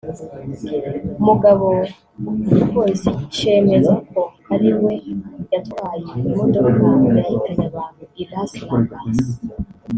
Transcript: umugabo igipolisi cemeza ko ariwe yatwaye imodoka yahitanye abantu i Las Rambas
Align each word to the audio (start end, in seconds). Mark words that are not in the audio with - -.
umugabo 1.19 1.67
igipolisi 2.51 3.09
cemeza 3.37 3.93
ko 4.09 4.21
ariwe 4.53 4.91
yatwaye 5.51 6.07
imodoka 6.29 6.85
yahitanye 7.15 7.63
abantu 7.69 8.03
i 8.21 8.23
Las 8.31 8.51
Rambas 8.67 9.17